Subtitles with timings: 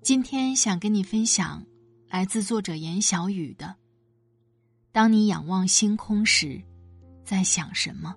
[0.00, 1.66] 今天想跟你分享，
[2.08, 3.76] 来自作者严小雨的
[4.90, 6.62] ：“当你仰望星空时，
[7.24, 8.14] 在想什么？”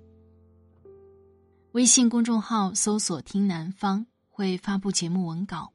[1.74, 5.74] 微信公众号搜索“听南方”会发布节目文稿。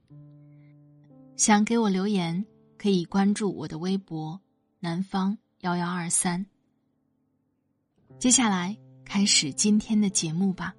[1.36, 2.46] 想给我留言，
[2.78, 4.40] 可以关注我的微博
[4.80, 6.46] “南方幺幺二三”。
[8.18, 10.74] 接下来开始今天的节目吧。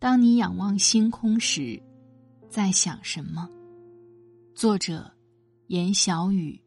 [0.00, 1.82] 当你仰望星空时，
[2.48, 3.50] 在想什么？
[4.54, 5.10] 作者：
[5.66, 6.60] 严小雨。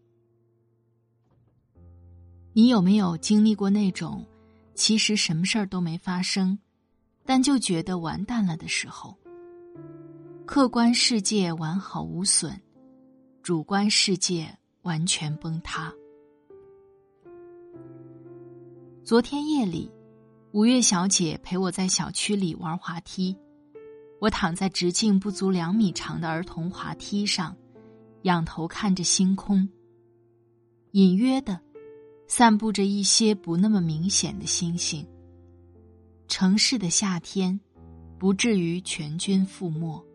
[2.51, 4.25] 你有没有经历过那种，
[4.75, 6.59] 其实什么事儿都没发生，
[7.25, 9.17] 但就觉得完蛋了的时候？
[10.45, 12.59] 客观世界完好无损，
[13.41, 15.89] 主观世界完全崩塌。
[19.05, 19.89] 昨天夜里。
[20.53, 23.37] 五月小姐陪我在小区里玩滑梯，
[24.19, 27.55] 我躺在直径不足两米长的儿童滑梯上，
[28.23, 29.69] 仰头看着星空。
[30.91, 31.57] 隐约的，
[32.27, 35.07] 散布着一些不那么明显的星星。
[36.27, 37.57] 城市的夏天，
[38.19, 40.05] 不至于全军覆没。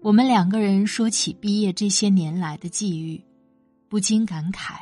[0.00, 3.20] 我们两个人说起毕业这些年来的际遇，
[3.88, 4.76] 不禁感慨：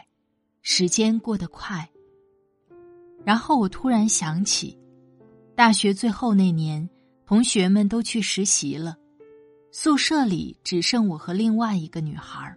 [0.61, 1.89] 时间过得快。
[3.27, 4.79] 然后我突然想起，
[5.57, 6.89] 大学最后那年，
[7.27, 8.97] 同学们都去实习了，
[9.73, 12.57] 宿舍里只剩我和另外一个女孩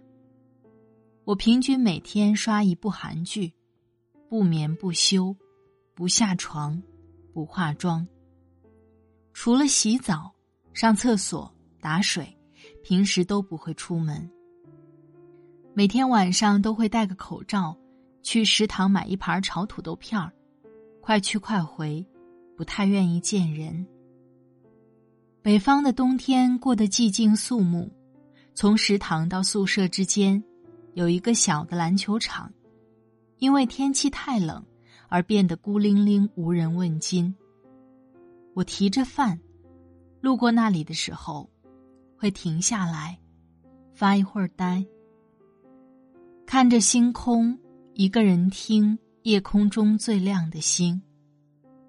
[1.24, 3.52] 我平均每天刷一部韩剧，
[4.28, 5.34] 不眠不休，
[5.92, 6.80] 不下床，
[7.34, 8.06] 不化妆。
[9.32, 10.32] 除了洗澡、
[10.72, 12.32] 上厕所、打水，
[12.84, 14.30] 平时都不会出门。
[15.74, 17.76] 每天晚上都会戴个口罩，
[18.22, 20.32] 去食堂买一盘炒土豆片儿。
[21.10, 22.06] 快去快回，
[22.56, 23.84] 不太愿意见人。
[25.42, 27.90] 北方的冬天过得寂静肃穆，
[28.54, 30.40] 从食堂到宿舍之间，
[30.94, 32.48] 有一个小的篮球场，
[33.38, 34.64] 因为天气太冷
[35.08, 37.34] 而变得孤零零、无人问津。
[38.54, 39.36] 我提着饭，
[40.20, 41.50] 路过那里的时候，
[42.16, 43.18] 会停下来，
[43.94, 44.86] 发一会儿呆，
[46.46, 47.58] 看着星空，
[47.94, 48.96] 一个人听。
[49.22, 51.00] 夜空中最亮的星，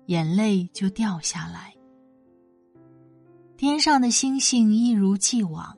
[0.08, 1.74] 眼泪就掉下来。
[3.56, 5.78] 天上的星星一如既往，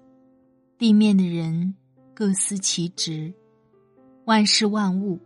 [0.79, 1.75] 地面的人
[2.15, 3.31] 各司其职，
[4.25, 5.19] 万事万物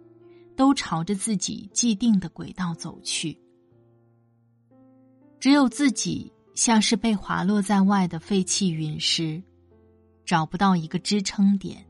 [0.56, 3.40] 都朝着自己既定的轨道走去。
[5.40, 9.42] 只有自己像是被滑落在外的废弃陨石，
[10.26, 11.86] 找不到一个支撑点。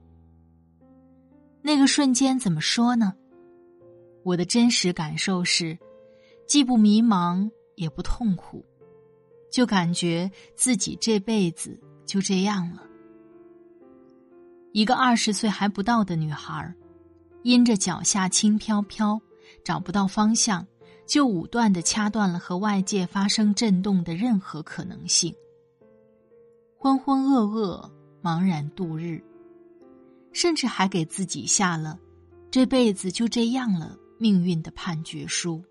[1.63, 3.15] 那个瞬间怎么说呢？
[4.27, 5.79] 我的真实感受是，
[6.45, 8.65] 既不迷茫也不痛苦，
[9.49, 12.83] 就感觉自己这辈子就这样了。
[14.73, 16.75] 一个二十岁还不到的女孩，
[17.43, 19.17] 因着脚下轻飘飘，
[19.63, 20.67] 找不到方向，
[21.05, 25.33] 就武断的掐断了和外界发生震动的任何可能性。
[26.77, 27.89] 浑浑噩噩，
[28.21, 29.23] 茫然度日，
[30.33, 31.97] 甚至还给自己下了
[32.51, 33.97] “这辈子就这样了”。
[34.17, 35.63] 命运的判决书，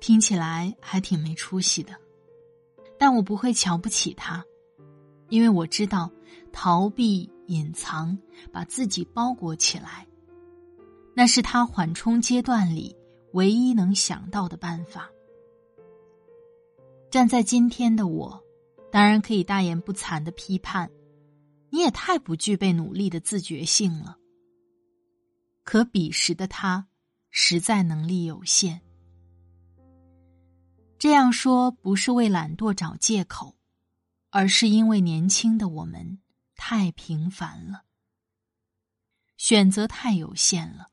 [0.00, 1.94] 听起来还挺没出息的，
[2.98, 4.44] 但我不会瞧不起他，
[5.28, 6.10] 因为我知道
[6.52, 8.18] 逃避、隐藏、
[8.52, 10.06] 把自己包裹起来，
[11.14, 12.96] 那是他缓冲阶段里
[13.32, 15.10] 唯一能想到的办法。
[17.08, 18.42] 站在今天的我，
[18.90, 20.90] 当然可以大言不惭的批判，
[21.70, 24.18] 你也太不具备努力的自觉性了。
[25.64, 26.86] 可彼时的他，
[27.30, 28.80] 实在能力有限。
[30.98, 33.56] 这样说不是为懒惰找借口，
[34.30, 36.20] 而是因为年轻的我们
[36.54, 37.82] 太平凡了，
[39.36, 40.88] 选择太有限了。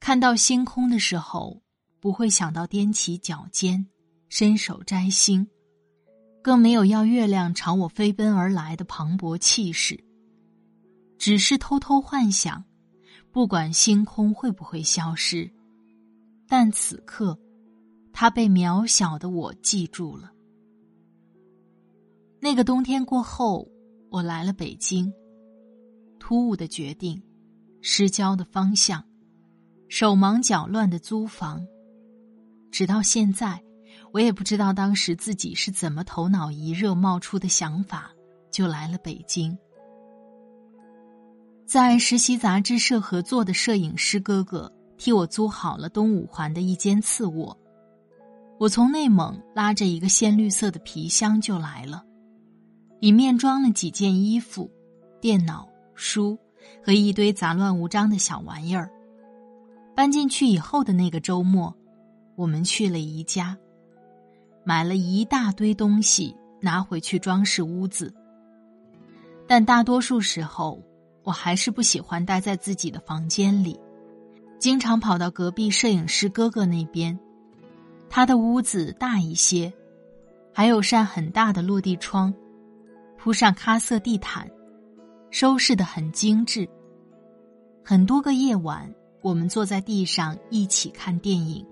[0.00, 1.62] 看到星空的时候，
[2.00, 3.86] 不会想到踮起脚尖，
[4.28, 5.48] 伸手摘星，
[6.42, 10.04] 更没有要月亮朝我飞奔而来的磅礴气势。
[11.18, 12.64] 只是偷偷幻想，
[13.36, 15.50] 不管星空会不会消失，
[16.48, 17.38] 但此刻，
[18.10, 20.32] 它被渺小的我记住了。
[22.40, 23.68] 那个冬天过后，
[24.08, 25.12] 我来了北京。
[26.18, 27.22] 突兀的决定，
[27.82, 29.04] 失焦的方向。
[29.90, 31.62] 手忙脚乱的租房，
[32.70, 33.62] 直到现在，
[34.14, 38.10] 我也不知道当时自己是怎么头脑一热冒出的想法，
[38.50, 39.54] 就来了北京。
[41.66, 47.58] 在实习杂志社合作的摄影师哥哥替我租好了东五环的一间次卧，
[48.56, 52.04] 我从内蒙拉着一个鲜绿色的皮箱就来了，
[53.00, 54.70] 里面装了几件衣服、
[55.20, 56.38] 电脑、书
[56.84, 58.88] 和一堆杂乱无章的小玩意儿。
[59.92, 61.74] 搬进去以后的那个周末，
[62.36, 63.58] 我们去了宜家，
[64.64, 68.14] 买了一大堆东西拿回去装饰屋子。
[69.48, 70.80] 但大多数时候，
[71.26, 73.78] 我还是不喜欢待在自己的房间里，
[74.60, 77.18] 经常跑到隔壁摄影师哥哥那边。
[78.08, 79.72] 他的屋子大一些，
[80.54, 82.32] 还有扇很大的落地窗，
[83.18, 84.48] 铺上咖色地毯，
[85.30, 86.68] 收拾的很精致。
[87.84, 88.90] 很多个夜晚。
[89.22, 91.66] 我们坐在地上一起看电影，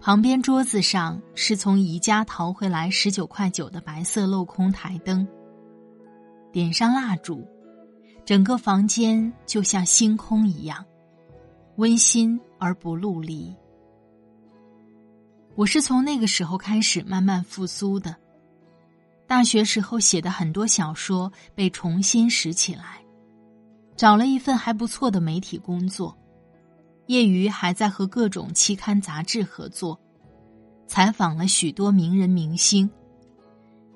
[0.00, 5.26] 旁边桌子上是从宜家淘回来十九块九的白色镂空台灯，
[6.52, 7.46] 点上蜡烛，
[8.24, 10.84] 整个房间就像星空一样，
[11.76, 13.54] 温馨而不露离。
[15.54, 18.16] 我是从那个时候开始慢慢复苏的，
[19.26, 23.02] 大学时候写的很多小说被重新拾起来。
[23.96, 26.16] 找了一份还不错的媒体工作，
[27.08, 30.00] 业余还在和各种期刊杂志合作，
[30.86, 32.88] 采访了许多名人明星，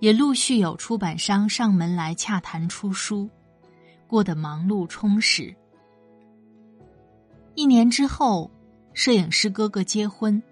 [0.02, 3.30] 也陆续有出版商上门来洽谈出书，
[4.08, 5.54] 过得忙碌充实。
[7.54, 8.50] 一年之后，
[8.94, 10.42] 摄影师哥哥结婚，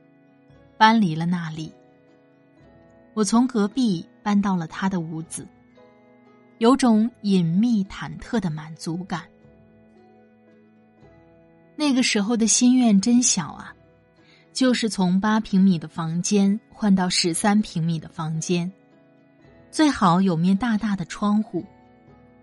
[0.78, 1.72] 搬离了那里，
[3.12, 5.44] 我从隔壁搬到了他的屋子，
[6.58, 9.22] 有种隐秘忐忑的满足感。
[11.74, 13.74] 那个时候的心愿真小啊，
[14.52, 18.70] 就是从八平米的房间换到十三平米的房间，
[19.70, 21.64] 最好有面大大的窗户，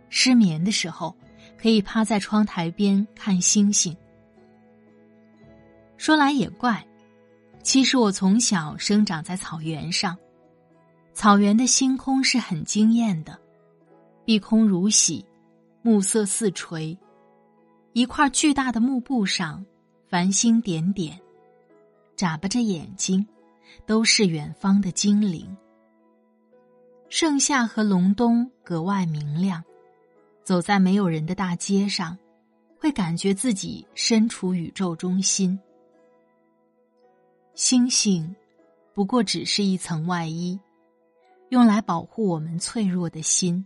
[0.09, 1.15] 失眠的时候
[1.57, 3.95] 可以趴在窗台边看星星。
[5.97, 6.85] 说来也怪，
[7.63, 10.18] 其实我从小生长在草原上，
[11.13, 13.38] 草原的星空是很惊艳的，
[14.24, 15.25] 碧空如洗，
[15.81, 16.97] 暮色四垂。
[17.94, 19.65] 一块巨大的幕布上，
[20.07, 21.19] 繁星点点，
[22.15, 23.25] 眨巴着眼睛，
[23.85, 25.57] 都是远方的精灵。
[27.09, 29.63] 盛夏和隆冬格外明亮，
[30.44, 32.18] 走在没有人的大街上，
[32.77, 35.57] 会感觉自己身处宇宙中心。
[37.56, 38.36] 星星，
[38.93, 40.60] 不过只是一层外衣，
[41.48, 43.65] 用来保护我们脆弱的心。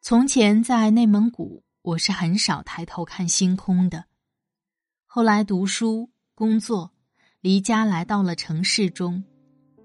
[0.00, 4.06] 从前在内蒙古，我是很少抬头看星空的。
[5.06, 6.90] 后来读书、工作，
[7.40, 9.22] 离家来到了城市中，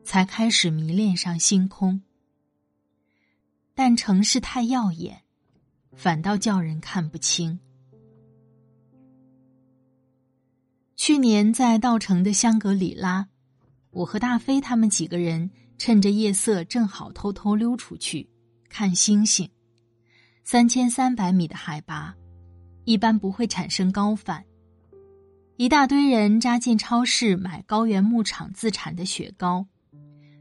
[0.08, 2.02] 才开始迷恋上星空。
[3.76, 5.24] 但城市太耀眼，
[5.98, 7.60] 反倒叫人看不清。
[10.96, 13.28] 去年在稻城的香格里拉，
[13.92, 18.30] 我和大飞他们几个人趁着夜色，正好偷偷溜出去
[18.70, 19.50] 看星星。
[20.46, 22.16] 三千三百米的海拔，
[22.86, 24.42] 一般不会产生高反。
[25.58, 29.68] 一大堆人扎进超市买高原牧场自产的雪糕，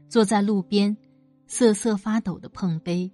[0.09, 0.95] 坐在路边
[1.47, 3.11] 瑟瑟发抖的碰杯。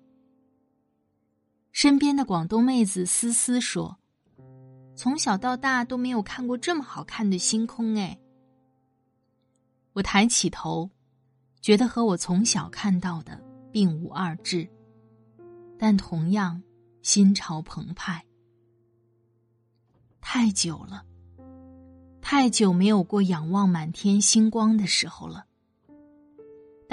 [1.72, 3.98] 身边的广东妹子思思说
[4.96, 8.20] ：“从小到大都没有看过这么好看的星空。”哎，
[9.94, 10.90] 我抬起头，
[11.62, 14.70] 觉得和我从小看到的并无二致，
[15.78, 16.62] 但同样。
[17.02, 18.24] 心潮澎湃，
[20.22, 21.04] 太久了，
[22.22, 25.46] 太久没有过仰望满天星光的时候了。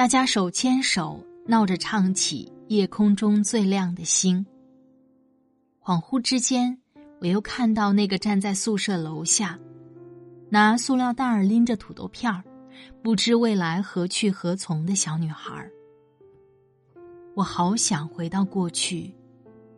[0.00, 4.42] 大家手牵手，闹着唱起《夜空中最亮的星》。
[5.86, 6.80] 恍惚之间，
[7.20, 9.58] 我又看到那个站在宿舍楼下，
[10.48, 12.42] 拿塑料袋儿拎着土豆片儿，
[13.02, 15.70] 不知未来何去何从的小女孩儿。
[17.34, 19.14] 我好想回到过去，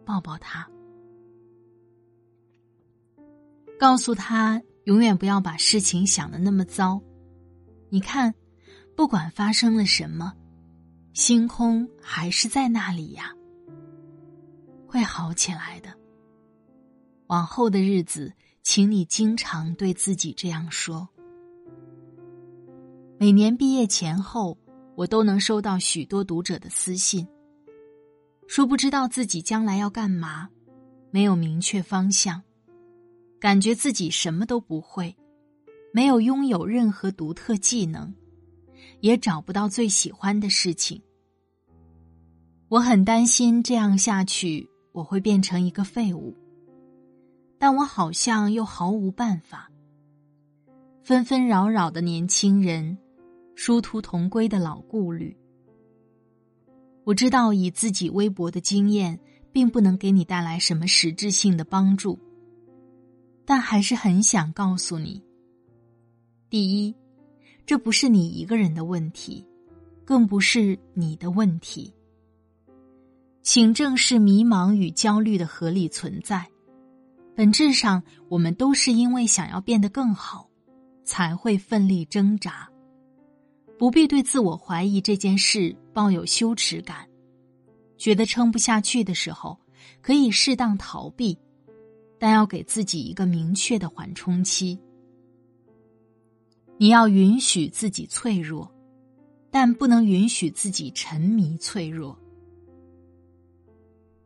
[0.04, 0.64] 抱抱她，
[3.76, 7.02] 告诉她永远不要把事情想的那么糟。
[7.88, 8.32] 你看，
[8.94, 10.32] 不管发生了什么，
[11.12, 13.32] 星空还是在那里呀，
[14.86, 15.88] 会好起来的。
[17.28, 18.32] 往后的日子，
[18.62, 21.08] 请你经常对自己这样说。
[23.18, 24.58] 每年毕业前后，
[24.94, 27.26] 我都能收到许多读者的私信。
[28.46, 30.50] 说不知道自己将来要干嘛，
[31.10, 32.42] 没有明确方向，
[33.40, 35.16] 感觉自己什么都不会，
[35.92, 38.12] 没有拥有任何独特技能，
[39.00, 41.00] 也找不到最喜欢的事情。
[42.68, 46.34] 我很担心这样下去我会变成一个废物，
[47.58, 49.70] 但我好像又毫无办法。
[51.02, 52.96] 纷纷扰扰的年轻人，
[53.54, 55.36] 殊途同归的老顾虑。
[57.04, 59.18] 我知道以自己微薄的经验，
[59.50, 62.18] 并不能给你带来什么实质性的帮助，
[63.44, 65.20] 但还是很想告诉你：
[66.48, 66.94] 第一，
[67.64, 69.46] 这不是你一个人的问题，
[70.04, 71.92] 更不是你的问题，
[73.42, 76.46] 请正视迷茫与焦虑的合理存在。
[77.34, 80.48] 本质上，我们都是因为想要变得更好，
[81.04, 82.68] 才会奋力挣扎。
[83.78, 87.08] 不必对自我怀疑这件事抱有羞耻感，
[87.96, 89.58] 觉得撑不下去的时候，
[90.00, 91.36] 可以适当逃避，
[92.18, 94.78] 但要给自己一个明确的缓冲期。
[96.78, 98.70] 你要允许自己脆弱，
[99.50, 102.18] 但不能允许自己沉迷脆弱。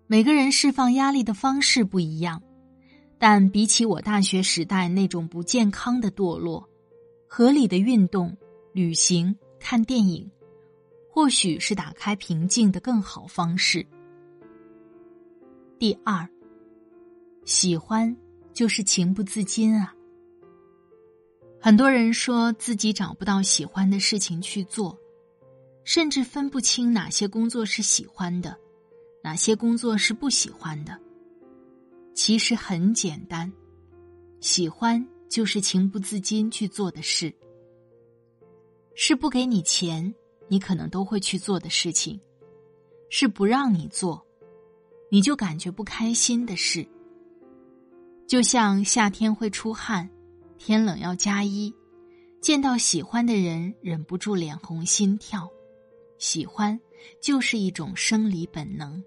[0.06, 2.42] 每个人释放压力的方式不一样，
[3.18, 6.68] 但比起我大学时代那种不健康的堕落，
[7.26, 8.36] 合理的运动、
[8.72, 9.36] 旅行。
[9.58, 10.30] 看电影，
[11.10, 13.84] 或许是打开平静的更好方式。
[15.76, 16.28] 第二，
[17.44, 18.14] 喜欢
[18.52, 19.95] 就是情不自禁啊。
[21.66, 24.96] 很多人说自己找不到喜欢的事情去做，
[25.82, 28.56] 甚至分不清哪些工作是喜欢的，
[29.20, 30.96] 哪些工作是不喜欢的。
[32.14, 33.52] 其实很简单，
[34.38, 37.34] 喜欢就是情不自禁去做的事。
[38.94, 40.14] 是不给你钱，
[40.46, 42.16] 你可能都会去做的事情；
[43.10, 44.24] 是不让你做，
[45.10, 46.86] 你就感觉不开心的事。
[48.24, 50.08] 就像夏天会出汗，
[50.66, 51.72] 天冷要加衣，
[52.42, 55.48] 见到喜欢的人忍不住脸红心跳。
[56.18, 56.80] 喜欢
[57.22, 59.00] 就是一种生理本能。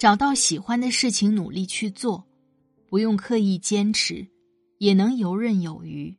[0.00, 2.26] 找到喜欢的事情，努力去做，
[2.88, 4.26] 不用刻意坚持，
[4.78, 6.18] 也能游刃有余。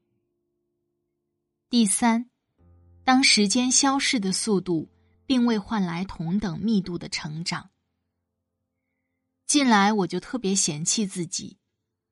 [1.70, 2.30] 第三，
[3.04, 4.88] 当时间消逝的速度
[5.26, 7.70] 并未换来同等密度的成长。
[9.46, 11.58] 近来我就特别嫌弃自己，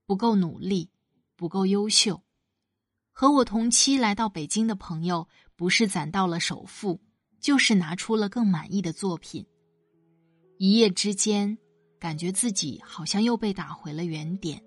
[0.05, 0.90] 不够努力，
[1.41, 2.21] 不够优秀。
[3.11, 7.01] 和我同期来到北京的朋友，不是攒到了首付，
[7.39, 9.43] 就是拿出了更满意的作品。
[10.59, 11.57] 一夜之间，
[11.99, 14.61] 感觉自己好像又被打回了原点。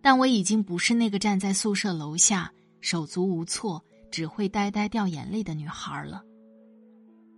[0.00, 2.50] 但我已经不是那个站在宿舍楼下。
[2.80, 6.22] 手足无措，只会呆呆掉眼泪的女孩了。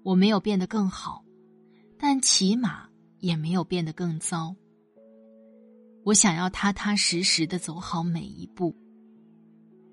[0.04, 1.24] 我没有变得更好，
[1.98, 2.88] 但起码
[3.18, 4.54] 也没有变得更糟。
[6.04, 8.74] 我想要踏踏实实的走好每一步。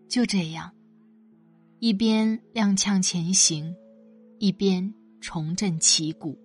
[0.10, 0.74] 就这样，
[1.80, 3.76] 一边踉跄前行，
[4.40, 6.40] 一边重振旗鼓。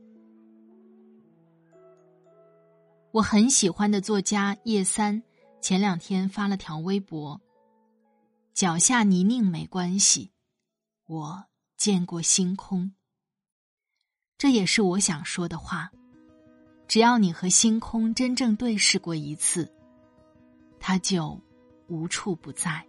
[3.13, 5.23] 我很喜欢的作家叶三，
[5.61, 7.41] 前两天发了条微博。
[8.55, 10.33] 脚下泥泞没关系，
[11.07, 11.45] 我
[11.77, 12.93] 见过星空。
[14.37, 15.93] 这也是我想说的话。
[16.93, 19.73] 只要你和星空真正对视过一次，
[20.79, 21.41] 它就
[21.87, 22.85] 无处不在。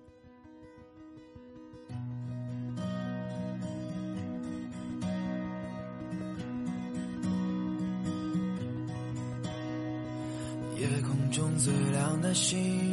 [10.77, 12.92] 夜空中最亮的星。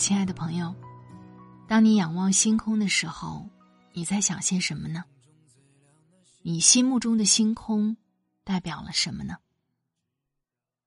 [0.00, 0.74] 亲爱的朋友，
[1.68, 3.46] 当你仰望星空的时候，
[3.92, 5.04] 你在想些什么呢？
[6.40, 7.98] 你心目中的星空
[8.42, 9.36] 代表了什么呢？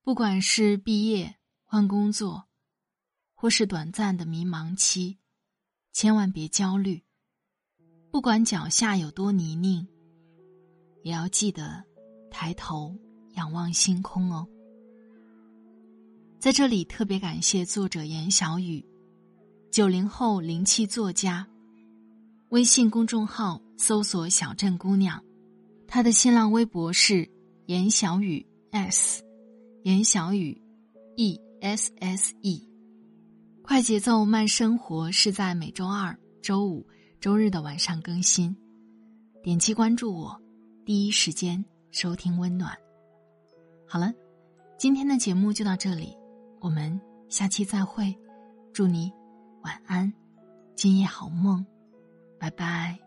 [0.01, 2.46] 不管是毕业、换工作，
[3.36, 5.20] 或是短暂的迷茫期，
[5.91, 7.03] 千万别焦虑。
[8.10, 9.88] 不管脚下有多泥泞，
[11.03, 11.84] 也要记得
[12.32, 12.98] 抬头
[13.36, 14.48] 仰望星空哦。
[16.39, 18.84] 在这里特别感谢作者严小雨。
[19.74, 21.48] 九零后灵气作家，
[22.50, 25.20] 微信公众号搜索“小镇姑娘”，
[25.89, 27.27] 她的新浪微博是
[27.65, 29.24] “严小雨 s”，
[29.82, 30.62] 严小雨
[31.15, 32.70] e s s e。
[33.63, 36.86] 快节奏慢生活是在每周二、周五、
[37.20, 38.56] 周日的晚上更新，
[39.42, 40.39] 点击关注我，
[40.86, 42.77] 第一时间收听温暖。
[43.88, 44.13] 好了，
[44.77, 46.15] 今天的节目就到这里，
[46.62, 48.15] 我们下期再会，
[48.72, 49.12] 祝你。
[49.63, 50.13] 晚安，
[50.75, 51.65] 今夜好梦，
[52.39, 53.00] 拜拜。